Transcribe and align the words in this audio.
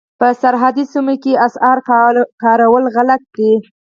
په 0.19 0.27
سرحدي 0.41 0.83
سیمو 0.93 1.15
کې 1.23 1.33
اسعار 1.47 1.77
کارول 2.43 2.83
غلط 2.95 3.21
دي. 3.35 3.51